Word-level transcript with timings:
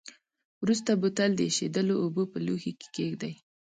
وروسته 0.63 0.91
بوتل 1.01 1.31
د 1.35 1.41
ایشېدلو 1.49 1.93
اوبو 2.03 2.23
په 2.31 2.37
لوښي 2.45 2.71
کې 2.79 2.87
کیږدئ. 2.95 3.33